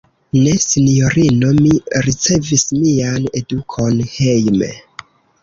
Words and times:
Ne, 0.35 0.51
sinjorino; 0.61 1.51
mi 1.57 1.73
ricevis 2.07 2.65
mian 2.79 3.29
edukon 3.43 4.03
hejme. 4.17 4.73